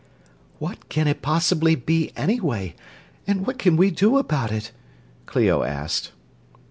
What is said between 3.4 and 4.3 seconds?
what can we do